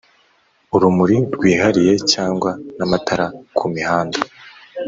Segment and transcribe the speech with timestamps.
[0.75, 3.25] urumuri rwihariye cyangwa n'amatara
[3.57, 4.17] ku mihanda